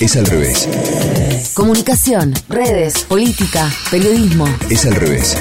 Es 0.00 0.16
al 0.16 0.24
revés. 0.24 0.66
Comunicación, 1.52 2.32
redes, 2.48 3.04
política, 3.04 3.70
periodismo. 3.90 4.46
Es 4.70 4.86
al 4.86 4.94
revés. 4.94 5.36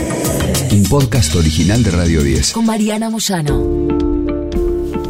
Un 0.73 0.83
podcast 0.83 1.33
original 1.37 1.81
de 1.81 1.91
Radio 1.91 2.21
10. 2.21 2.51
Con 2.51 2.65
Mariana 2.65 3.09
Moyano. 3.09 3.87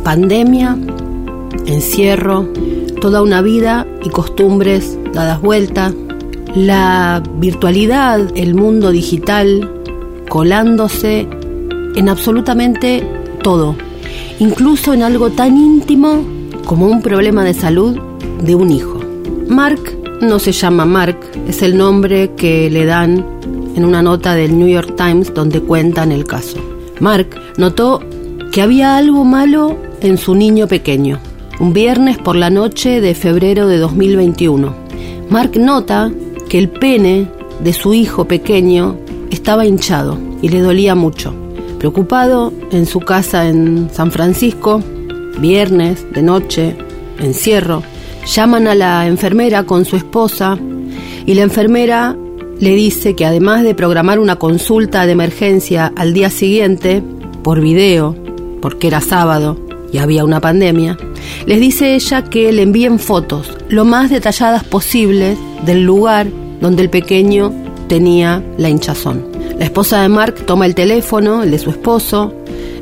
Pandemia, 0.03 0.77
encierro, 1.65 2.47
toda 3.01 3.23
una 3.23 3.41
vida 3.41 3.87
y 4.03 4.09
costumbres 4.09 4.95
dadas 5.13 5.41
vuelta, 5.41 5.91
la 6.53 7.23
virtualidad, 7.37 8.19
el 8.35 8.53
mundo 8.53 8.91
digital, 8.91 9.81
colándose 10.29 11.27
en 11.95 12.07
absolutamente 12.07 13.03
todo, 13.41 13.75
incluso 14.37 14.93
en 14.93 15.01
algo 15.01 15.31
tan 15.31 15.57
íntimo 15.57 16.23
como 16.65 16.85
un 16.85 17.01
problema 17.01 17.43
de 17.43 17.55
salud 17.55 17.99
de 18.43 18.53
un 18.53 18.71
hijo. 18.71 18.98
Mark 19.49 19.97
no 20.21 20.37
se 20.37 20.51
llama 20.51 20.85
Mark, 20.85 21.19
es 21.47 21.63
el 21.63 21.75
nombre 21.75 22.31
que 22.37 22.69
le 22.69 22.85
dan 22.85 23.25
en 23.75 23.83
una 23.83 24.03
nota 24.03 24.35
del 24.35 24.55
New 24.55 24.67
York 24.67 24.93
Times 24.95 25.33
donde 25.33 25.59
cuentan 25.59 26.11
el 26.11 26.25
caso. 26.25 26.57
Mark 26.99 27.29
notó 27.57 27.99
que 28.51 28.61
había 28.61 28.95
algo 28.95 29.25
malo 29.25 29.75
en 30.01 30.19
su 30.19 30.35
niño 30.35 30.67
pequeño. 30.67 31.19
Un 31.59 31.73
viernes 31.73 32.19
por 32.19 32.35
la 32.35 32.51
noche 32.51 33.01
de 33.01 33.15
febrero 33.15 33.67
de 33.67 33.79
2021. 33.79 34.71
Mark 35.31 35.57
nota 35.57 36.11
que 36.47 36.59
el 36.59 36.69
pene 36.69 37.27
de 37.63 37.73
su 37.73 37.95
hijo 37.95 38.25
pequeño 38.25 38.97
estaba 39.31 39.65
hinchado 39.65 40.19
y 40.43 40.49
le 40.49 40.61
dolía 40.61 40.93
mucho. 40.93 41.33
Preocupado, 41.79 42.53
en 42.71 42.85
su 42.85 42.99
casa 42.99 43.47
en 43.47 43.89
San 43.91 44.11
Francisco, 44.11 44.83
viernes, 45.39 46.05
de 46.13 46.21
noche, 46.21 46.75
encierro, 47.19 47.81
llaman 48.29 48.67
a 48.67 48.75
la 48.75 49.07
enfermera 49.07 49.63
con 49.63 49.85
su 49.85 49.95
esposa 49.95 50.57
y 51.25 51.33
la 51.33 51.41
enfermera 51.41 52.15
le 52.59 52.75
dice 52.75 53.15
que 53.15 53.25
además 53.25 53.63
de 53.63 53.73
programar 53.73 54.19
una 54.19 54.35
consulta 54.35 55.05
de 55.05 55.13
emergencia 55.13 55.91
al 55.95 56.13
día 56.13 56.29
siguiente, 56.29 57.01
por 57.43 57.59
video, 57.61 58.15
porque 58.61 58.87
era 58.87 59.01
sábado 59.01 59.57
y 59.91 59.97
había 59.97 60.25
una 60.25 60.41
pandemia, 60.41 60.97
les 61.47 61.59
dice 61.59 61.95
ella 61.95 62.23
que 62.23 62.51
le 62.51 62.61
envíen 62.61 62.99
fotos 62.99 63.57
lo 63.69 63.85
más 63.85 64.11
detalladas 64.11 64.63
posibles 64.63 65.37
del 65.65 65.83
lugar 65.83 66.27
donde 66.61 66.83
el 66.83 66.89
pequeño 66.89 67.51
tenía 67.87 68.43
la 68.57 68.69
hinchazón. 68.69 69.25
La 69.57 69.65
esposa 69.65 70.01
de 70.01 70.09
Mark 70.09 70.45
toma 70.45 70.67
el 70.67 70.75
teléfono, 70.75 71.41
el 71.41 71.51
de 71.51 71.59
su 71.59 71.71
esposo, 71.71 72.33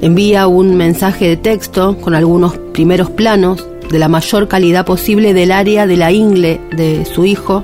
envía 0.02 0.48
un 0.48 0.76
mensaje 0.76 1.30
de 1.30 1.38
texto 1.38 1.98
con 2.02 2.14
algunos 2.16 2.58
primeros 2.74 3.10
planos 3.12 3.66
de 3.90 4.00
la 4.00 4.08
mayor 4.08 4.48
calidad 4.48 4.86
posible 4.86 5.34
del 5.34 5.52
área 5.52 5.88
de 5.88 5.98
la 5.98 6.12
ingle 6.12 6.60
de 6.76 7.06
su 7.06 7.26
hijo 7.26 7.64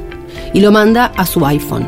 y 0.54 0.62
lo 0.62 0.72
manda 0.72 1.06
a 1.18 1.26
su 1.26 1.46
iPhone 1.46 1.88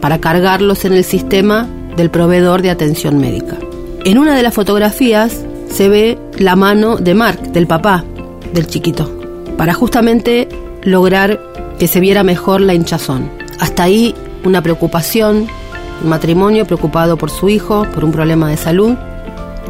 para 0.00 0.20
cargarlos 0.20 0.84
en 0.84 0.92
el 0.92 1.04
sistema 1.04 1.68
del 1.96 2.10
proveedor 2.10 2.62
de 2.62 2.70
atención 2.70 3.18
médica. 3.18 3.56
En 4.04 4.18
una 4.18 4.36
de 4.36 4.42
las 4.42 4.54
fotografías 4.54 5.44
se 5.70 5.88
ve 5.88 6.18
la 6.38 6.56
mano 6.56 6.96
de 6.96 7.14
Mark, 7.14 7.40
del 7.52 7.66
papá 7.66 8.04
del 8.52 8.66
chiquito, 8.66 9.10
para 9.56 9.74
justamente 9.74 10.48
lograr 10.82 11.40
que 11.78 11.88
se 11.88 12.00
viera 12.00 12.22
mejor 12.22 12.60
la 12.60 12.74
hinchazón. 12.74 13.28
Hasta 13.58 13.82
ahí 13.82 14.14
una 14.44 14.62
preocupación, 14.62 15.48
un 16.02 16.08
matrimonio 16.08 16.66
preocupado 16.66 17.16
por 17.16 17.30
su 17.30 17.48
hijo, 17.48 17.86
por 17.94 18.04
un 18.04 18.12
problema 18.12 18.48
de 18.48 18.56
salud, 18.56 18.94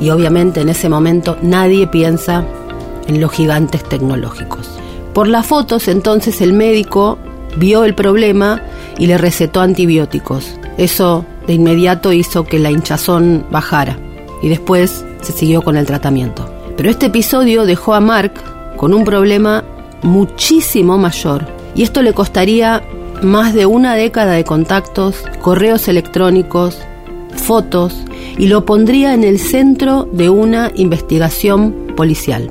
y 0.00 0.10
obviamente 0.10 0.60
en 0.60 0.68
ese 0.68 0.88
momento 0.88 1.38
nadie 1.40 1.86
piensa 1.86 2.44
en 3.06 3.20
los 3.20 3.32
gigantes 3.32 3.84
tecnológicos. 3.84 4.68
Por 5.12 5.28
las 5.28 5.46
fotos 5.46 5.88
entonces 5.88 6.40
el 6.40 6.52
médico 6.52 7.18
vio 7.56 7.84
el 7.84 7.94
problema 7.94 8.62
y 8.98 9.06
le 9.06 9.18
recetó 9.18 9.60
antibióticos. 9.60 10.52
Eso 10.76 11.24
de 11.46 11.54
inmediato 11.54 12.12
hizo 12.12 12.44
que 12.44 12.58
la 12.58 12.70
hinchazón 12.70 13.46
bajara 13.50 13.98
y 14.42 14.48
después 14.48 15.04
se 15.22 15.32
siguió 15.32 15.62
con 15.62 15.76
el 15.76 15.86
tratamiento. 15.86 16.48
Pero 16.76 16.90
este 16.90 17.06
episodio 17.06 17.64
dejó 17.64 17.94
a 17.94 18.00
Mark 18.00 18.32
con 18.76 18.92
un 18.92 19.04
problema 19.04 19.64
muchísimo 20.02 20.98
mayor 20.98 21.46
y 21.74 21.82
esto 21.82 22.02
le 22.02 22.12
costaría 22.12 22.82
más 23.22 23.54
de 23.54 23.66
una 23.66 23.94
década 23.94 24.32
de 24.32 24.44
contactos, 24.44 25.24
correos 25.40 25.88
electrónicos, 25.88 26.78
fotos 27.34 27.94
y 28.36 28.48
lo 28.48 28.66
pondría 28.66 29.14
en 29.14 29.24
el 29.24 29.38
centro 29.38 30.08
de 30.12 30.28
una 30.28 30.70
investigación 30.74 31.74
policial. 31.96 32.50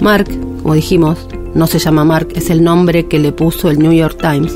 Mark, 0.00 0.28
como 0.62 0.74
dijimos, 0.74 1.26
no 1.54 1.66
se 1.66 1.78
llama 1.78 2.04
Mark, 2.04 2.28
es 2.34 2.50
el 2.50 2.62
nombre 2.62 3.06
que 3.06 3.18
le 3.18 3.32
puso 3.32 3.70
el 3.70 3.78
New 3.78 3.92
York 3.92 4.18
Times. 4.20 4.54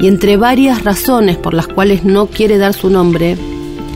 Y 0.00 0.08
entre 0.08 0.36
varias 0.36 0.82
razones 0.82 1.36
por 1.36 1.54
las 1.54 1.68
cuales 1.68 2.04
no 2.04 2.26
quiere 2.26 2.58
dar 2.58 2.72
su 2.74 2.90
nombre, 2.90 3.36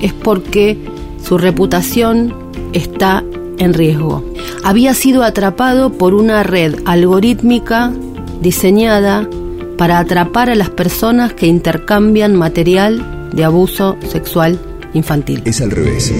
es 0.02 0.12
porque 0.12 0.78
su 1.24 1.38
reputación 1.38 2.34
está 2.72 3.24
en 3.58 3.74
riesgo. 3.74 4.24
Había 4.62 4.94
sido 4.94 5.22
atrapado 5.22 5.92
por 5.92 6.14
una 6.14 6.42
red 6.42 6.76
algorítmica 6.84 7.92
diseñada 8.40 9.28
para 9.76 9.98
atrapar 9.98 10.50
a 10.50 10.54
las 10.54 10.70
personas 10.70 11.32
que 11.32 11.46
intercambian 11.46 12.34
material 12.34 13.30
de 13.32 13.44
abuso 13.44 13.96
sexual 14.08 14.58
infantil. 14.94 15.42
Es 15.44 15.60
al 15.60 15.70
revés. 15.70 16.12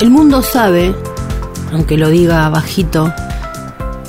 El 0.00 0.10
mundo 0.10 0.42
sabe, 0.42 0.94
aunque 1.72 1.96
lo 1.96 2.08
diga 2.08 2.48
bajito 2.48 3.12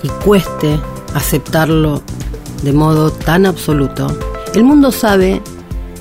y 0.02 0.10
cueste 0.24 0.80
aceptarlo 1.14 2.02
de 2.62 2.74
modo 2.74 3.12
tan 3.12 3.46
absoluto, 3.46 4.08
el 4.54 4.64
mundo 4.64 4.92
sabe 4.92 5.42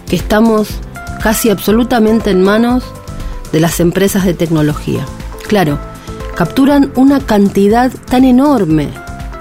que 0.07 0.17
estamos 0.17 0.69
casi 1.23 1.51
absolutamente 1.51 2.31
en 2.31 2.43
manos 2.43 2.85
de 3.53 3.61
las 3.61 3.81
empresas 3.81 4.25
de 4.25 4.35
tecnología. 4.35 5.05
Claro, 5.47 5.79
capturan 6.35 6.93
una 6.97 7.21
cantidad 7.21 7.93
tan 7.93 8.25
enorme 8.25 8.91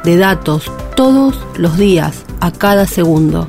de 0.04 0.18
datos 0.18 0.72
todos 0.96 1.40
los 1.56 1.78
días, 1.78 2.26
a 2.40 2.52
cada 2.52 2.86
segundo, 2.86 3.48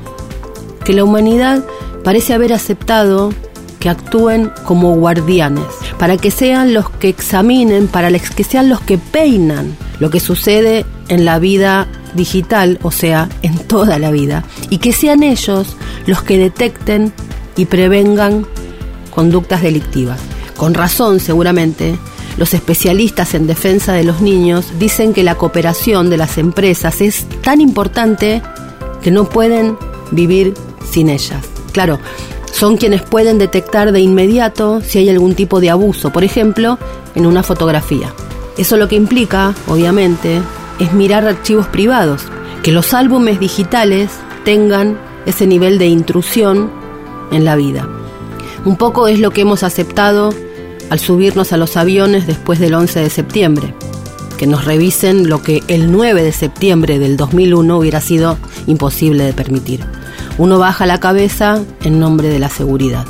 que 0.85 0.93
la 0.93 1.03
humanidad 1.03 1.63
parece 2.03 2.33
haber 2.33 2.53
aceptado 2.53 3.33
que 3.79 3.89
actúen 3.89 4.51
como 4.65 4.95
guardianes, 4.95 5.65
para 5.97 6.17
que 6.17 6.31
sean 6.31 6.73
los 6.73 6.89
que 6.89 7.09
examinen, 7.09 7.87
para 7.87 8.11
que 8.11 8.43
sean 8.43 8.69
los 8.69 8.81
que 8.81 8.97
peinan 8.97 9.75
lo 9.99 10.09
que 10.09 10.19
sucede 10.19 10.85
en 11.07 11.25
la 11.25 11.39
vida 11.39 11.87
digital, 12.13 12.79
o 12.81 12.91
sea, 12.91 13.29
en 13.41 13.57
toda 13.57 13.99
la 13.99 14.11
vida, 14.11 14.43
y 14.69 14.79
que 14.79 14.93
sean 14.93 15.23
ellos 15.23 15.77
los 16.05 16.23
que 16.23 16.37
detecten 16.37 17.13
y 17.55 17.65
prevengan 17.65 18.45
conductas 19.11 19.61
delictivas. 19.61 20.19
Con 20.57 20.73
razón, 20.73 21.19
seguramente, 21.19 21.95
los 22.37 22.53
especialistas 22.53 23.33
en 23.33 23.47
defensa 23.47 23.93
de 23.93 24.03
los 24.03 24.21
niños 24.21 24.65
dicen 24.79 25.13
que 25.13 25.23
la 25.23 25.35
cooperación 25.35 26.09
de 26.09 26.17
las 26.17 26.37
empresas 26.37 27.01
es 27.01 27.25
tan 27.41 27.61
importante 27.61 28.41
que 29.01 29.11
no 29.11 29.29
pueden 29.29 29.77
vivir 30.11 30.53
sin 30.89 31.09
ellas. 31.09 31.45
Claro, 31.71 31.99
son 32.63 32.77
quienes 32.77 33.01
pueden 33.01 33.39
detectar 33.39 33.91
de 33.91 33.99
inmediato 33.99 34.79
si 34.79 34.97
hay 34.97 35.09
algún 35.09 35.35
tipo 35.35 35.59
de 35.59 35.69
abuso, 35.69 36.11
por 36.13 36.23
ejemplo, 36.23 36.79
en 37.13 37.25
una 37.25 37.43
fotografía. 37.43 38.13
Eso 38.57 38.77
lo 38.77 38.87
que 38.87 38.95
implica, 38.95 39.53
obviamente, 39.67 40.41
es 40.79 40.93
mirar 40.93 41.27
archivos 41.27 41.67
privados, 41.67 42.21
que 42.63 42.71
los 42.71 42.93
álbumes 42.93 43.41
digitales 43.41 44.11
tengan 44.45 44.97
ese 45.25 45.45
nivel 45.45 45.77
de 45.77 45.87
intrusión 45.87 46.71
en 47.33 47.43
la 47.43 47.57
vida. 47.57 47.85
Un 48.63 48.77
poco 48.77 49.09
es 49.09 49.19
lo 49.19 49.31
que 49.31 49.41
hemos 49.41 49.61
aceptado 49.63 50.33
al 50.89 50.99
subirnos 50.99 51.51
a 51.51 51.57
los 51.57 51.75
aviones 51.75 52.27
después 52.27 52.59
del 52.59 52.75
11 52.75 53.01
de 53.01 53.09
septiembre, 53.09 53.73
que 54.37 54.47
nos 54.47 54.63
revisen 54.63 55.27
lo 55.27 55.41
que 55.41 55.63
el 55.67 55.91
9 55.91 56.23
de 56.23 56.31
septiembre 56.31 56.97
del 56.97 57.17
2001 57.17 57.77
hubiera 57.77 57.99
sido 57.99 58.37
imposible 58.67 59.25
de 59.25 59.33
permitir. 59.33 59.85
Uno 60.37 60.59
baja 60.59 60.85
la 60.85 60.99
cabeza 60.99 61.61
en 61.83 61.99
nombre 61.99 62.29
de 62.29 62.39
la 62.39 62.49
seguridad. 62.49 63.05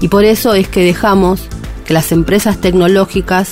Y 0.00 0.08
por 0.08 0.24
eso 0.24 0.54
es 0.54 0.68
que 0.68 0.84
dejamos 0.84 1.42
que 1.84 1.94
las 1.94 2.12
empresas 2.12 2.60
tecnológicas 2.60 3.50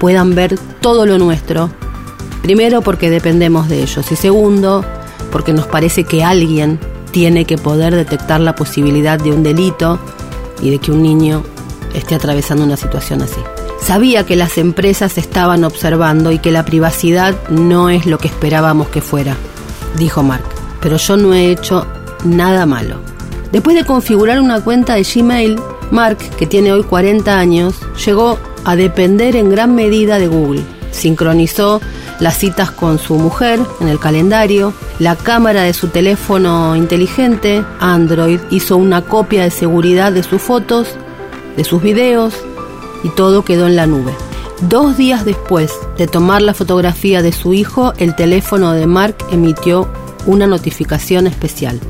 puedan 0.00 0.34
ver 0.34 0.58
todo 0.80 1.06
lo 1.06 1.18
nuestro. 1.18 1.70
Primero 2.42 2.82
porque 2.82 3.10
dependemos 3.10 3.68
de 3.68 3.82
ellos 3.82 4.10
y 4.10 4.16
segundo 4.16 4.84
porque 5.30 5.52
nos 5.52 5.66
parece 5.66 6.04
que 6.04 6.22
alguien 6.22 6.78
tiene 7.10 7.44
que 7.44 7.56
poder 7.56 7.94
detectar 7.94 8.40
la 8.40 8.54
posibilidad 8.54 9.18
de 9.18 9.30
un 9.30 9.42
delito 9.42 9.98
y 10.60 10.70
de 10.70 10.78
que 10.78 10.90
un 10.90 11.02
niño 11.02 11.42
esté 11.94 12.14
atravesando 12.14 12.64
una 12.64 12.76
situación 12.76 13.22
así. 13.22 13.40
Sabía 13.80 14.24
que 14.24 14.36
las 14.36 14.58
empresas 14.58 15.16
estaban 15.18 15.64
observando 15.64 16.32
y 16.32 16.38
que 16.38 16.50
la 16.50 16.64
privacidad 16.64 17.34
no 17.50 17.90
es 17.90 18.06
lo 18.06 18.18
que 18.18 18.28
esperábamos 18.28 18.88
que 18.88 19.00
fuera, 19.00 19.36
dijo 19.96 20.22
Mark, 20.22 20.44
pero 20.80 20.96
yo 20.96 21.16
no 21.16 21.34
he 21.34 21.50
hecho 21.50 21.86
nada 22.24 22.66
malo. 22.66 22.96
Después 23.52 23.76
de 23.76 23.84
configurar 23.84 24.40
una 24.40 24.60
cuenta 24.60 24.94
de 24.94 25.04
Gmail, 25.04 25.60
Mark, 25.90 26.18
que 26.36 26.46
tiene 26.46 26.72
hoy 26.72 26.82
40 26.82 27.38
años, 27.38 27.76
llegó 28.04 28.38
a 28.64 28.74
depender 28.76 29.36
en 29.36 29.50
gran 29.50 29.74
medida 29.74 30.18
de 30.18 30.26
Google. 30.26 30.62
Sincronizó 30.90 31.80
las 32.20 32.38
citas 32.38 32.70
con 32.70 32.98
su 32.98 33.16
mujer 33.16 33.60
en 33.80 33.88
el 33.88 33.98
calendario, 33.98 34.72
la 34.98 35.16
cámara 35.16 35.62
de 35.62 35.74
su 35.74 35.88
teléfono 35.88 36.76
inteligente, 36.76 37.64
Android, 37.80 38.40
hizo 38.50 38.76
una 38.76 39.02
copia 39.02 39.42
de 39.42 39.50
seguridad 39.50 40.12
de 40.12 40.22
sus 40.22 40.40
fotos, 40.40 40.88
de 41.56 41.64
sus 41.64 41.82
videos 41.82 42.34
y 43.02 43.08
todo 43.10 43.44
quedó 43.44 43.66
en 43.66 43.76
la 43.76 43.86
nube. 43.86 44.14
Dos 44.68 44.96
días 44.96 45.24
después 45.24 45.72
de 45.98 46.06
tomar 46.06 46.40
la 46.40 46.54
fotografía 46.54 47.22
de 47.22 47.32
su 47.32 47.52
hijo, 47.54 47.92
el 47.98 48.14
teléfono 48.14 48.72
de 48.72 48.86
Mark 48.86 49.16
emitió 49.30 49.88
una 50.26 50.46
notificación 50.46 51.26
especial. 51.26 51.80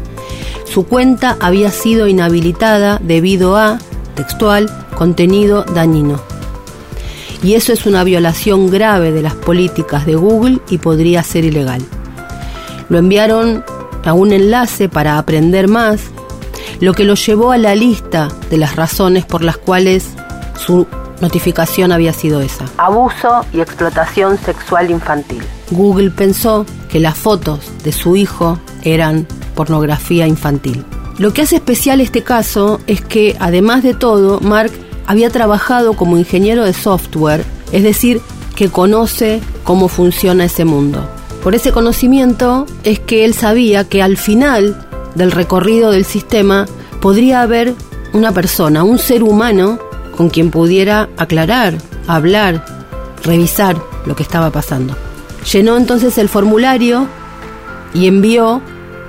Su 0.65 0.87
cuenta 0.87 1.37
había 1.41 1.71
sido 1.71 2.09
inhabilitada 2.09 2.99
debido 3.03 3.57
a, 3.57 3.79
textual, 4.15 4.71
contenido 4.97 5.65
dañino. 5.65 6.21
Y 7.43 7.55
eso 7.55 7.73
es 7.73 7.85
una 7.85 8.05
violación 8.05 8.71
grave 8.71 9.13
de 9.13 9.23
las 9.23 9.35
políticas 9.35 10.07
de 10.07 10.15
Google 10.15 10.61
y 10.71 10.79
podría 10.79 11.23
ser 11.23 11.45
ilegal. 11.45 11.83
Lo 12.89 12.99
enviaron 12.99 13.65
a 14.05 14.13
un 14.13 14.33
enlace 14.33 14.89
para 14.89 15.19
aprender 15.19 15.69
más, 15.69 16.01
lo 16.81 16.95
que 16.95 17.05
lo 17.05 17.15
llevó 17.15 17.53
a 17.53 17.59
la 17.59 17.75
lista 17.75 18.29
de 18.51 18.57
las 18.57 18.77
razones 18.77 19.25
por 19.25 19.43
las 19.43 19.57
cuales 19.59 20.07
su 20.59 20.87
notificación 21.21 21.93
había 21.93 22.13
sido 22.13 22.41
esa. 22.41 22.65
Abuso 22.79 23.45
y 23.53 23.61
explotación 23.61 24.39
sexual 24.39 24.91
infantil. 24.91 25.43
Google 25.71 26.11
pensó 26.11 26.67
que 26.91 27.01
las 27.01 27.17
fotos 27.17 27.61
de 27.83 27.93
su 27.93 28.17
hijo 28.17 28.59
eran 28.83 29.27
pornografía 29.55 30.27
infantil. 30.27 30.85
Lo 31.19 31.33
que 31.33 31.43
hace 31.43 31.57
especial 31.57 32.01
este 32.01 32.23
caso 32.23 32.81
es 32.87 33.01
que, 33.01 33.37
además 33.39 33.83
de 33.83 33.95
todo, 33.95 34.41
Mark 34.41 34.73
había 35.07 35.31
trabajado 35.31 35.95
como 35.95 36.19
ingeniero 36.19 36.65
de 36.65 36.73
software, 36.73 37.45
es 37.73 37.83
decir, 37.83 38.21
que 38.57 38.69
conoce 38.69 39.41
cómo 39.63 39.89
funciona 39.89 40.45
ese 40.45 40.65
mundo. 40.65 41.09
Por 41.43 41.55
ese 41.55 41.73
conocimiento 41.73 42.67
es 42.85 42.99
que 42.99 43.25
él 43.25 43.35
sabía 43.35 43.85
que 43.85 44.03
al 44.03 44.17
final 44.17 44.87
del 45.15 45.31
recorrido 45.31 45.91
del 45.91 46.05
sistema 46.05 46.67
podría 47.01 47.43
haber 47.43 47.75
una 48.13 48.33
persona, 48.33 48.83
un 48.83 48.99
ser 48.99 49.23
humano, 49.23 49.79
con 50.17 50.31
quien 50.31 50.51
pudiera 50.51 51.09
aclarar, 51.17 51.77
hablar, 52.07 52.65
revisar 53.23 53.77
lo 54.07 54.17
que 54.17 54.23
estaba 54.23 54.51
pasando. 54.51 54.97
Llenó 55.53 55.77
entonces 55.77 56.17
el 56.19 56.29
formulario 56.29 57.07
y 57.93 58.07
envió 58.07 58.63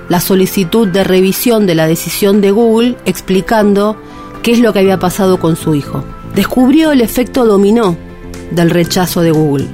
la 0.08 0.20
solicitud 0.20 0.88
de 0.88 1.04
revisión 1.04 1.66
de 1.66 1.74
la 1.74 1.86
decisión 1.86 2.40
de 2.40 2.50
Google 2.50 2.96
explicando 3.04 3.96
qué 4.42 4.52
es 4.52 4.60
lo 4.60 4.72
que 4.72 4.80
había 4.80 4.98
pasado 4.98 5.38
con 5.38 5.56
su 5.56 5.74
hijo. 5.74 6.04
Descubrió 6.34 6.92
el 6.92 7.00
efecto 7.00 7.44
dominó 7.44 7.96
del 8.50 8.70
rechazo 8.70 9.22
de 9.22 9.32
Google. 9.32 9.66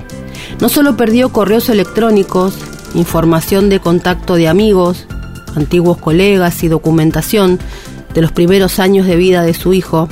No 0.61 0.69
solo 0.69 0.96
perdió 0.96 1.31
correos 1.31 1.69
electrónicos, 1.69 2.55
información 2.94 3.69
de 3.69 3.81
contacto 3.81 4.34
de 4.37 4.49
amigos, 4.49 5.06
antiguos 5.55 5.99
colegas 5.99 6.62
y 6.62 6.69
documentación 6.69 7.58
de 8.14 8.23
los 8.23 8.32
primeros 8.32 8.79
años 8.79 9.06
de 9.06 9.17
vida 9.17 9.43
de 9.43 9.55
su 9.55 9.75
hijo, 9.75 10.08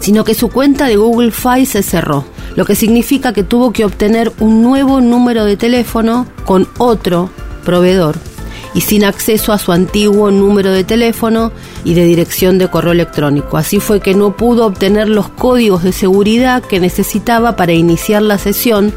sino 0.00 0.24
que 0.24 0.34
su 0.34 0.48
cuenta 0.48 0.86
de 0.86 0.96
Google 0.96 1.32
Fi 1.32 1.66
se 1.66 1.82
cerró, 1.82 2.24
lo 2.56 2.64
que 2.64 2.74
significa 2.74 3.32
que 3.32 3.42
tuvo 3.42 3.72
que 3.72 3.84
obtener 3.84 4.32
un 4.40 4.62
nuevo 4.62 5.00
número 5.00 5.44
de 5.44 5.56
teléfono 5.56 6.26
con 6.44 6.68
otro 6.78 7.30
proveedor 7.64 8.29
y 8.74 8.82
sin 8.82 9.04
acceso 9.04 9.52
a 9.52 9.58
su 9.58 9.72
antiguo 9.72 10.30
número 10.30 10.72
de 10.72 10.84
teléfono 10.84 11.52
y 11.84 11.94
de 11.94 12.04
dirección 12.04 12.58
de 12.58 12.68
correo 12.68 12.92
electrónico. 12.92 13.56
Así 13.56 13.80
fue 13.80 14.00
que 14.00 14.14
no 14.14 14.36
pudo 14.36 14.66
obtener 14.66 15.08
los 15.08 15.28
códigos 15.28 15.82
de 15.82 15.92
seguridad 15.92 16.62
que 16.62 16.80
necesitaba 16.80 17.56
para 17.56 17.72
iniciar 17.72 18.22
la 18.22 18.38
sesión 18.38 18.92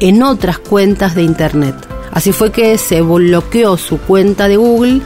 en 0.00 0.22
otras 0.22 0.58
cuentas 0.58 1.14
de 1.14 1.22
Internet. 1.22 1.76
Así 2.10 2.32
fue 2.32 2.50
que 2.52 2.76
se 2.78 3.00
bloqueó 3.00 3.76
su 3.76 3.98
cuenta 3.98 4.48
de 4.48 4.56
Google 4.56 5.00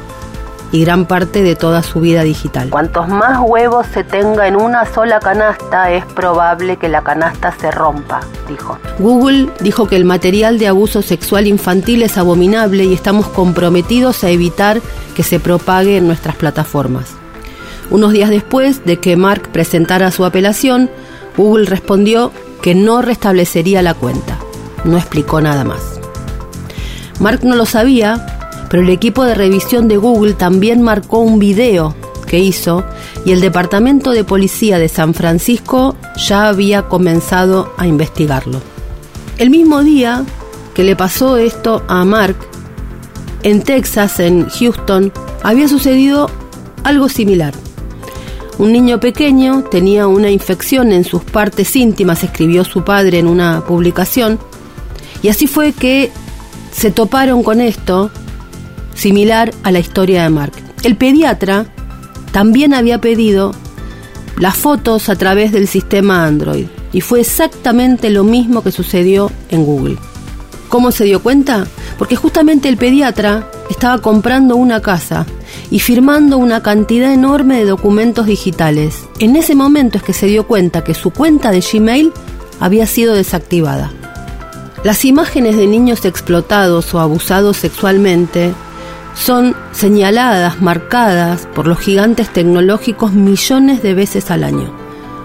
y 0.73 0.85
gran 0.85 1.07
parte 1.07 1.43
de 1.43 1.57
toda 1.57 1.83
su 1.83 2.01
vida 2.01 2.23
digital. 2.23 2.71
Cuantos 2.71 3.09
más 3.09 3.39
huevos 3.41 3.87
se 3.93 4.05
tenga 4.05 4.49
en 4.49 4.57
una 4.57 4.85
sola 4.87 5.21
canasta, 5.21 5.93
es 5.93 6.05
probable 6.05 6.77
que 6.77 6.89
la 6.89 7.03
canasta 7.03 7.55
se 7.59 7.71
rompa, 7.71 8.21
dijo. 8.49 8.79
Google 8.99 9.51
dijo 9.61 9.87
que 9.87 9.97
el 9.97 10.05
material 10.05 10.59
de 10.59 10.69
abuso 10.69 11.03
sexual 11.03 11.47
infantil 11.47 12.03
es 12.03 12.19
abominable 12.19 12.85
y 12.85 12.95
estamos 12.95 13.29
comprometidos 13.29 14.25
a 14.25 14.31
evitar 14.31 14.81
que 15.15 15.23
se 15.23 15.41
propague 15.41 15.97
en 15.97 16.07
nuestras 16.07 16.37
plataformas. 16.37 17.15
Unos 17.91 18.13
días 18.13 18.31
después 18.31 18.85
de 18.85 18.99
que 18.99 19.17
Mark 19.17 19.49
presentara 19.53 20.11
su 20.11 20.25
apelación, 20.25 20.91
Google 21.37 21.67
respondió 21.67 22.33
que 22.61 22.75
no 22.75 23.01
restablecería 23.01 23.83
la 23.83 23.95
cuenta. 23.95 24.39
No 24.85 24.97
explicó 24.97 25.41
nada 25.41 25.65
más. 25.65 26.01
Mark 27.21 27.41
no 27.45 27.57
lo 27.57 27.65
sabía, 27.65 28.36
pero 28.71 28.83
el 28.83 28.91
equipo 28.91 29.25
de 29.25 29.35
revisión 29.35 29.89
de 29.89 29.97
Google 29.97 30.35
también 30.35 30.83
marcó 30.83 31.19
un 31.19 31.39
video 31.39 31.95
que 32.27 32.39
hizo 32.39 32.85
y 33.25 33.33
el 33.33 33.41
Departamento 33.41 34.11
de 34.11 34.25
Policía 34.25 34.79
de 34.79 34.89
San 34.89 35.15
Francisco 35.15 35.97
ya 36.17 36.49
había 36.49 36.83
comenzado 36.83 37.73
a 37.77 37.87
investigarlo. 37.87 38.61
El 39.39 39.51
mismo 39.51 39.83
día 39.83 40.25
que 40.75 40.85
le 40.85 40.97
pasó 40.97 41.37
esto 41.37 41.83
a 41.89 42.05
Mark, 42.05 42.37
en 43.43 43.63
Texas, 43.63 44.21
en 44.21 44.49
Houston, 44.49 45.13
había 45.43 45.69
sucedido 45.69 46.31
algo 46.83 47.09
similar. 47.09 47.55
Un 48.59 48.73
niño 48.73 48.99
pequeño 48.99 49.65
tenía 49.71 50.07
una 50.07 50.31
infección 50.31 50.93
en 50.93 51.05
sus 51.05 51.23
partes 51.23 51.77
íntimas, 51.77 52.25
escribió 52.25 52.65
su 52.65 52.83
padre 52.85 53.19
en 53.19 53.27
una 53.27 53.63
publicación, 53.65 54.39
y 55.23 55.29
así 55.29 55.47
fue 55.47 55.73
que 55.73 56.11
se 56.73 56.91
toparon 56.91 57.43
con 57.43 57.61
esto 57.61 58.11
similar 58.97 59.53
a 59.63 59.71
la 59.71 59.79
historia 59.79 60.25
de 60.25 60.31
Mark. 60.31 60.53
El 60.83 60.97
pediatra 60.97 61.67
también 62.33 62.75
había 62.75 63.01
pedido 63.01 63.53
las 64.39 64.57
fotos 64.57 65.09
a 65.09 65.17
través 65.17 65.53
del 65.53 65.69
sistema 65.69 66.27
Android 66.27 66.67
y 66.93 67.01
fue 67.01 67.21
exactamente 67.21 68.11
lo 68.11 68.25
mismo 68.25 68.63
que 68.63 68.73
sucedió 68.73 69.31
en 69.51 69.65
Google. 69.65 69.97
¿Cómo 70.69 70.91
se 70.91 71.05
dio 71.05 71.23
cuenta? 71.23 71.67
Porque 71.99 72.17
justamente 72.17 72.69
el 72.69 72.77
pediatra 72.77 73.49
estaba 73.71 73.99
comprando 73.99 74.57
una 74.57 74.81
casa 74.83 75.27
y 75.71 75.81
firmando 75.81 76.39
una 76.39 76.63
cantidad 76.63 77.13
enorme 77.13 77.59
de 77.59 77.65
documentos 77.65 78.27
digitales. 78.27 79.05
En 79.19 79.37
ese 79.37 79.55
momento 79.55 79.99
es 79.99 80.05
que 80.05 80.13
se 80.13 80.27
dio 80.27 80.47
cuenta 80.47 80.85
que 80.85 80.95
su 80.95 81.11
cuenta 81.11 81.51
de 81.51 81.61
Gmail 81.61 82.13
había 82.61 82.87
sido 82.87 83.15
desactivada. 83.15 83.93
Las 84.85 85.05
imágenes 85.05 85.57
de 85.57 85.67
niños 85.67 86.05
explotados 86.05 86.95
o 86.95 87.01
abusados 87.01 87.57
sexualmente 87.57 88.53
son 89.17 89.57
señaladas, 89.73 90.61
marcadas 90.61 91.49
por 91.55 91.67
los 91.67 91.79
gigantes 91.79 92.33
tecnológicos 92.33 93.13
millones 93.13 93.83
de 93.83 93.95
veces 93.95 94.31
al 94.31 94.45
año. 94.45 94.73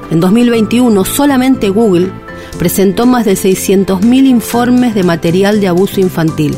En 0.10 0.20
2021 0.20 1.06
solamente 1.06 1.70
Google 1.70 2.12
presentó 2.58 3.06
más 3.06 3.26
de 3.26 3.34
600.000 3.34 4.26
informes 4.28 4.96
de 4.96 5.04
material 5.04 5.62
de 5.62 5.68
abuso 5.68 6.00
infantil. 6.00 6.56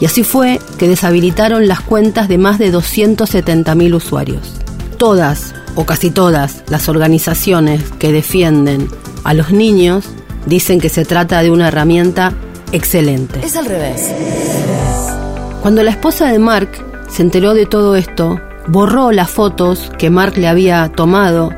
Y 0.00 0.06
así 0.06 0.22
fue 0.22 0.60
que 0.78 0.88
deshabilitaron 0.88 1.66
las 1.66 1.80
cuentas 1.80 2.28
de 2.28 2.38
más 2.38 2.58
de 2.58 2.72
270.000 2.72 3.94
usuarios. 3.94 4.54
Todas, 4.96 5.54
o 5.74 5.84
casi 5.86 6.10
todas, 6.10 6.62
las 6.68 6.88
organizaciones 6.88 7.82
que 7.98 8.12
defienden 8.12 8.88
a 9.24 9.34
los 9.34 9.50
niños 9.50 10.04
dicen 10.46 10.80
que 10.80 10.88
se 10.88 11.04
trata 11.04 11.42
de 11.42 11.50
una 11.50 11.68
herramienta 11.68 12.32
excelente. 12.72 13.40
Es 13.44 13.56
al 13.56 13.66
revés. 13.66 14.10
Cuando 15.62 15.82
la 15.82 15.90
esposa 15.90 16.28
de 16.28 16.38
Mark 16.38 16.70
se 17.08 17.22
enteró 17.22 17.54
de 17.54 17.66
todo 17.66 17.96
esto, 17.96 18.40
borró 18.68 19.12
las 19.12 19.30
fotos 19.30 19.90
que 19.98 20.10
Mark 20.10 20.36
le 20.36 20.48
había 20.48 20.88
tomado 20.88 21.50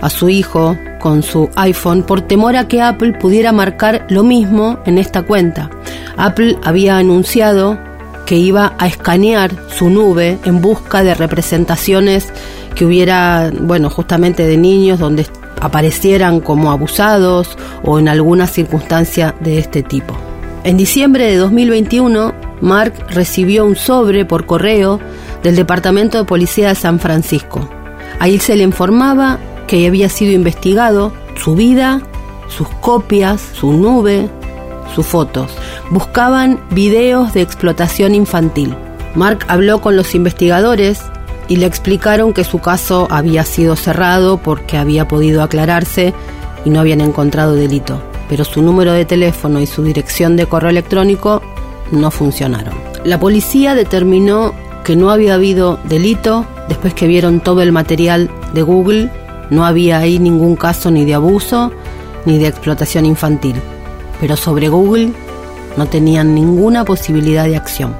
a 0.00 0.08
su 0.08 0.28
hijo 0.28 0.76
con 1.00 1.22
su 1.22 1.50
iPhone 1.56 2.02
por 2.02 2.20
temor 2.20 2.56
a 2.56 2.68
que 2.68 2.80
Apple 2.80 3.14
pudiera 3.14 3.52
marcar 3.52 4.06
lo 4.08 4.22
mismo 4.22 4.78
en 4.86 4.98
esta 4.98 5.22
cuenta. 5.22 5.70
Apple 6.16 6.58
había 6.62 6.98
anunciado 6.98 7.78
que 8.26 8.36
iba 8.36 8.74
a 8.78 8.86
escanear 8.86 9.50
su 9.68 9.90
nube 9.90 10.38
en 10.44 10.60
busca 10.60 11.02
de 11.02 11.14
representaciones 11.14 12.28
que 12.76 12.84
hubiera, 12.84 13.50
bueno, 13.60 13.90
justamente 13.90 14.46
de 14.46 14.56
niños 14.56 15.00
donde 15.00 15.26
aparecieran 15.60 16.40
como 16.40 16.70
abusados 16.70 17.58
o 17.82 17.98
en 17.98 18.08
alguna 18.08 18.46
circunstancia 18.46 19.34
de 19.40 19.58
este 19.58 19.82
tipo. 19.82 20.16
En 20.62 20.76
diciembre 20.76 21.26
de 21.26 21.36
2021, 21.36 22.32
Mark 22.60 22.94
recibió 23.10 23.64
un 23.64 23.76
sobre 23.76 24.24
por 24.24 24.46
correo 24.46 25.00
del 25.42 25.56
Departamento 25.56 26.18
de 26.18 26.24
Policía 26.24 26.68
de 26.68 26.74
San 26.74 27.00
Francisco. 27.00 27.68
Ahí 28.18 28.38
se 28.38 28.56
le 28.56 28.64
informaba 28.64 29.38
que 29.66 29.86
había 29.86 30.08
sido 30.08 30.32
investigado 30.32 31.12
su 31.36 31.54
vida, 31.54 32.02
sus 32.48 32.68
copias, 32.68 33.40
su 33.54 33.72
nube, 33.72 34.28
sus 34.94 35.06
fotos. 35.06 35.50
Buscaban 35.90 36.60
videos 36.70 37.32
de 37.32 37.42
explotación 37.42 38.14
infantil. 38.14 38.74
Mark 39.14 39.44
habló 39.48 39.80
con 39.80 39.96
los 39.96 40.14
investigadores 40.14 41.02
y 41.48 41.56
le 41.56 41.66
explicaron 41.66 42.32
que 42.32 42.44
su 42.44 42.60
caso 42.60 43.08
había 43.10 43.44
sido 43.44 43.74
cerrado 43.76 44.38
porque 44.38 44.76
había 44.76 45.08
podido 45.08 45.42
aclararse 45.42 46.14
y 46.64 46.70
no 46.70 46.80
habían 46.80 47.00
encontrado 47.00 47.54
delito. 47.54 48.02
Pero 48.28 48.44
su 48.44 48.62
número 48.62 48.92
de 48.92 49.04
teléfono 49.04 49.60
y 49.60 49.66
su 49.66 49.82
dirección 49.82 50.36
de 50.36 50.46
correo 50.46 50.70
electrónico 50.70 51.42
no 51.90 52.10
funcionaron. 52.10 52.74
La 53.04 53.18
policía 53.18 53.74
determinó 53.74 54.54
que 54.84 54.96
no 54.96 55.10
había 55.10 55.34
habido 55.34 55.78
delito 55.84 56.46
después 56.68 56.94
que 56.94 57.06
vieron 57.06 57.40
todo 57.40 57.62
el 57.62 57.72
material 57.72 58.30
de 58.54 58.62
Google, 58.62 59.10
no 59.50 59.64
había 59.64 59.98
ahí 59.98 60.18
ningún 60.18 60.56
caso 60.56 60.90
ni 60.90 61.04
de 61.04 61.14
abuso 61.14 61.72
ni 62.24 62.38
de 62.38 62.46
explotación 62.46 63.04
infantil. 63.04 63.56
Pero 64.20 64.36
sobre 64.36 64.68
Google 64.68 65.12
no 65.76 65.86
tenían 65.86 66.34
ninguna 66.34 66.84
posibilidad 66.84 67.44
de 67.44 67.56
acción. 67.56 67.96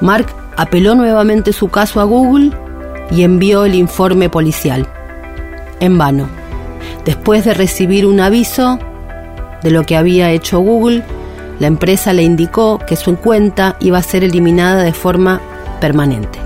Mark 0.00 0.26
apeló 0.56 0.94
nuevamente 0.94 1.52
su 1.52 1.68
caso 1.68 2.00
a 2.00 2.04
Google 2.04 2.52
y 3.10 3.22
envió 3.22 3.64
el 3.64 3.74
informe 3.74 4.28
policial. 4.28 4.86
En 5.80 5.98
vano. 5.98 6.28
Después 7.04 7.44
de 7.44 7.54
recibir 7.54 8.06
un 8.06 8.20
aviso 8.20 8.78
de 9.62 9.70
lo 9.70 9.84
que 9.84 9.96
había 9.96 10.30
hecho 10.30 10.60
Google, 10.60 11.02
la 11.62 11.68
empresa 11.68 12.12
le 12.12 12.24
indicó 12.24 12.80
que 12.84 12.96
su 12.96 13.14
cuenta 13.14 13.76
iba 13.78 13.96
a 13.96 14.02
ser 14.02 14.24
eliminada 14.24 14.82
de 14.82 14.92
forma 14.92 15.40
permanente. 15.80 16.40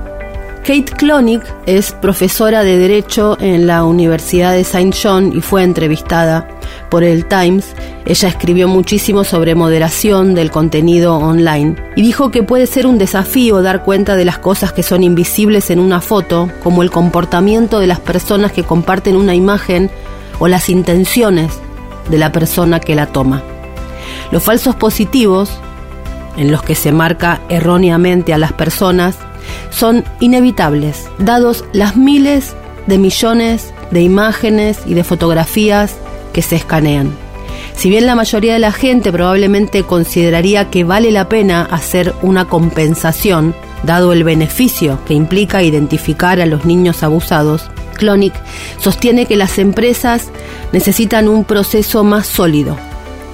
Kate 0.60 0.92
Clonick 0.94 1.42
es 1.64 1.92
profesora 1.92 2.62
de 2.62 2.76
Derecho 2.76 3.38
en 3.40 3.66
la 3.66 3.84
Universidad 3.84 4.52
de 4.52 4.62
Saint 4.62 4.94
John 5.00 5.32
y 5.34 5.40
fue 5.40 5.62
entrevistada 5.62 6.46
por 6.90 7.02
el 7.02 7.24
Times. 7.24 7.74
Ella 8.04 8.28
escribió 8.28 8.68
muchísimo 8.68 9.24
sobre 9.24 9.54
moderación 9.54 10.34
del 10.34 10.50
contenido 10.50 11.16
online 11.16 11.76
y 11.96 12.02
dijo 12.02 12.30
que 12.30 12.42
puede 12.42 12.66
ser 12.66 12.86
un 12.86 12.98
desafío 12.98 13.62
dar 13.62 13.84
cuenta 13.84 14.16
de 14.16 14.26
las 14.26 14.36
cosas 14.36 14.74
que 14.74 14.82
son 14.82 15.02
invisibles 15.02 15.70
en 15.70 15.80
una 15.80 16.02
foto, 16.02 16.50
como 16.62 16.82
el 16.82 16.90
comportamiento 16.90 17.80
de 17.80 17.86
las 17.86 18.00
personas 18.00 18.52
que 18.52 18.64
comparten 18.64 19.16
una 19.16 19.34
imagen 19.34 19.90
o 20.40 20.46
las 20.46 20.68
intenciones 20.68 21.54
de 22.10 22.18
la 22.18 22.32
persona 22.32 22.80
que 22.80 22.94
la 22.94 23.06
toma. 23.06 23.55
Los 24.30 24.42
falsos 24.42 24.74
positivos, 24.74 25.50
en 26.36 26.50
los 26.50 26.62
que 26.62 26.74
se 26.74 26.92
marca 26.92 27.40
erróneamente 27.48 28.34
a 28.34 28.38
las 28.38 28.52
personas, 28.52 29.16
son 29.70 30.04
inevitables, 30.20 31.08
dados 31.18 31.64
las 31.72 31.96
miles 31.96 32.54
de 32.86 32.98
millones 32.98 33.72
de 33.90 34.02
imágenes 34.02 34.80
y 34.86 34.94
de 34.94 35.04
fotografías 35.04 35.94
que 36.32 36.42
se 36.42 36.56
escanean. 36.56 37.12
Si 37.74 37.90
bien 37.90 38.06
la 38.06 38.14
mayoría 38.14 38.54
de 38.54 38.58
la 38.58 38.72
gente 38.72 39.12
probablemente 39.12 39.82
consideraría 39.82 40.70
que 40.70 40.84
vale 40.84 41.10
la 41.10 41.28
pena 41.28 41.62
hacer 41.62 42.14
una 42.22 42.46
compensación, 42.46 43.54
dado 43.82 44.12
el 44.12 44.24
beneficio 44.24 44.98
que 45.04 45.14
implica 45.14 45.62
identificar 45.62 46.40
a 46.40 46.46
los 46.46 46.64
niños 46.64 47.02
abusados, 47.02 47.70
Clonic 47.94 48.34
sostiene 48.78 49.26
que 49.26 49.36
las 49.36 49.58
empresas 49.58 50.28
necesitan 50.72 51.28
un 51.28 51.44
proceso 51.44 52.02
más 52.02 52.26
sólido 52.26 52.76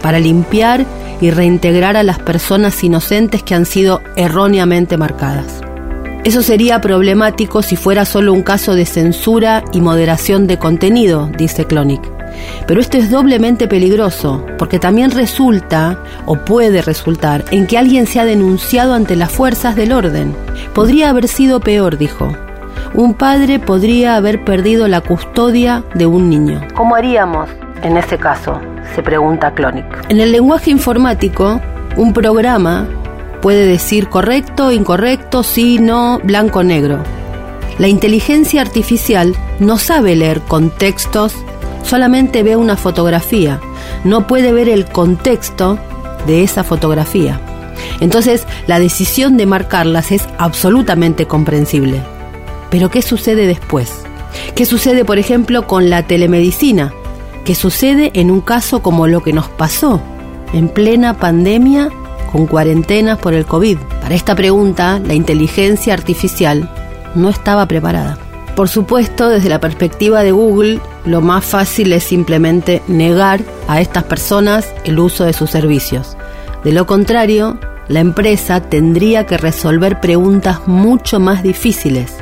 para 0.03 0.21
limpiar 0.21 0.85
y 1.21 1.31
reintegrar 1.31 1.97
a 1.97 2.03
las 2.03 2.19
personas 2.19 2.83
inocentes 2.83 3.43
que 3.43 3.55
han 3.55 3.65
sido 3.65 4.03
erróneamente 4.17 4.97
marcadas. 4.97 5.63
Eso 6.25 6.43
sería 6.43 6.81
problemático 6.81 7.63
si 7.63 7.77
fuera 7.77 8.05
solo 8.05 8.33
un 8.33 8.43
caso 8.43 8.75
de 8.75 8.87
censura 8.87 9.65
y 9.73 9.81
moderación 9.81 10.47
de 10.47 10.59
contenido, 10.59 11.31
dice 11.37 11.65
Clonic. 11.65 12.03
Pero 12.67 12.81
esto 12.81 12.97
es 12.97 13.11
doblemente 13.11 13.67
peligroso, 13.67 14.47
porque 14.59 14.79
también 14.79 15.11
resulta, 15.11 15.99
o 16.27 16.37
puede 16.37 16.81
resultar, 16.81 17.45
en 17.51 17.67
que 17.67 17.77
alguien 17.77 18.07
se 18.07 18.21
ha 18.21 18.25
denunciado 18.25 18.95
ante 18.95 19.17
las 19.17 19.33
fuerzas 19.33 19.75
del 19.75 19.93
orden. 19.93 20.35
Podría 20.75 21.11
haber 21.11 21.29
sido 21.29 21.61
peor, 21.61 21.99
dijo. 21.99 22.33
Un 22.95 23.15
padre 23.15 23.59
podría 23.59 24.17
haber 24.17 24.45
perdido 24.45 24.87
la 24.87 25.01
custodia 25.01 25.83
de 25.95 26.07
un 26.07 26.31
niño. 26.31 26.61
¿Cómo 26.75 26.95
haríamos 26.95 27.49
en 27.83 27.97
ese 27.97 28.19
caso? 28.19 28.61
se 28.95 29.03
pregunta 29.03 29.53
Clonic. 29.55 29.87
En 30.11 30.21
el 30.21 30.33
lenguaje 30.33 30.71
informático, 30.71 31.61
un 31.97 32.13
programa 32.13 32.87
Puede 33.43 33.67
decir 33.67 34.09
correcto, 34.09 34.71
incorrecto, 34.71 35.43
sí, 35.43 35.81
no, 35.81 36.21
blanco, 36.23 36.63
negro. 36.63 37.03
La 37.77 37.89
inteligencia 37.89 38.61
artificial 38.61 39.35
no 39.59 39.79
sabe 39.79 40.15
leer 40.15 40.43
contextos, 40.43 41.35
solamente 41.83 42.45
ve 42.45 42.55
una 42.55 42.77
fotografía, 42.77 43.61
no 44.05 44.29
puede 44.29 44.53
ver 44.53 44.69
el 44.69 44.85
contexto 44.87 45.77
de 46.25 46.45
esa 46.45 46.63
fotografía. 46.63 47.41
Entonces, 47.99 48.47
la 48.69 48.79
decisión 48.79 49.37
de 49.37 49.47
marcarlas 49.47 50.13
es 50.13 50.29
absolutamente 50.39 51.27
comprensible. 51.27 52.01
Pero 52.71 52.91
¿qué 52.91 53.03
sucede 53.03 53.49
después? 53.49 54.05
¿Qué 54.55 54.67
sucede, 54.67 55.05
por 55.05 55.19
ejemplo, 55.19 55.67
con 55.67 55.91
la 55.91 56.07
telemedicina? 56.07 56.95
¿Qué 57.45 57.55
sucede 57.55 58.13
en 58.15 58.31
un 58.31 58.41
caso 58.41 58.83
como 58.83 59.07
lo 59.07 59.23
que 59.23 59.33
nos 59.33 59.49
pasó 59.49 60.01
en 60.53 60.69
plena 60.69 61.15
pandemia 61.15 61.91
con 62.33 62.47
cuarentenas 62.47 63.19
por 63.19 63.35
el 63.35 63.45
COVID. 63.45 63.79
Para 64.01 64.15
esta 64.15 64.35
pregunta, 64.35 64.99
la 64.99 65.15
inteligencia 65.15 65.93
artificial 65.93 66.69
no 67.15 67.29
estaba 67.29 67.67
preparada. 67.67 68.19
Por 68.57 68.69
supuesto, 68.69 69.29
desde 69.29 69.49
la 69.49 69.61
perspectiva 69.61 70.23
de 70.23 70.33
Google, 70.33 70.81
lo 71.05 71.21
más 71.21 71.45
fácil 71.45 71.93
es 71.93 72.05
simplemente 72.05 72.83
negar 72.89 73.41
a 73.69 73.81
estas 73.81 74.05
personas 74.05 74.73
el 74.85 74.99
uso 74.99 75.25
de 75.25 75.33
sus 75.33 75.51
servicios. 75.51 76.17
De 76.65 76.73
lo 76.73 76.87
contrario, 76.87 77.59
la 77.89 78.01
empresa 78.01 78.61
tendría 78.61 79.27
que 79.27 79.39
resolver 79.39 80.01
preguntas 80.01 80.67
mucho 80.67 81.21
más 81.21 81.43
difíciles 81.43 82.15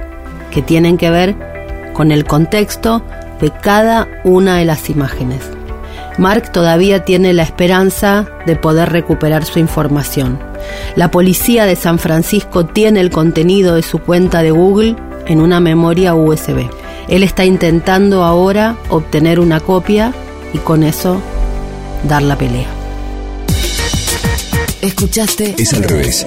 que 0.50 0.62
tienen 0.62 0.96
que 0.98 1.10
ver 1.10 1.36
con 1.92 2.10
el 2.10 2.24
contexto 2.24 3.02
de 3.40 3.50
cada 3.50 4.08
una 4.24 4.58
de 4.58 4.64
las 4.64 4.90
imágenes. 4.90 5.40
Mark 6.18 6.52
todavía 6.52 7.04
tiene 7.04 7.32
la 7.32 7.42
esperanza 7.42 8.28
de 8.46 8.56
poder 8.56 8.90
recuperar 8.90 9.44
su 9.44 9.58
información. 9.58 10.38
La 10.96 11.10
policía 11.10 11.66
de 11.66 11.76
San 11.76 11.98
Francisco 11.98 12.66
tiene 12.66 13.00
el 13.00 13.10
contenido 13.10 13.74
de 13.74 13.82
su 13.82 13.98
cuenta 13.98 14.42
de 14.42 14.50
Google 14.50 14.96
en 15.26 15.40
una 15.40 15.60
memoria 15.60 16.14
USB. 16.14 16.68
Él 17.08 17.22
está 17.22 17.44
intentando 17.44 18.24
ahora 18.24 18.76
obtener 18.88 19.40
una 19.40 19.60
copia 19.60 20.12
y 20.52 20.58
con 20.58 20.82
eso 20.82 21.20
dar 22.08 22.22
la 22.22 22.36
pelea. 22.36 22.68
Escuchaste 24.82 25.54
Es 25.58 25.72
al 25.74 25.84
revés. 25.84 26.26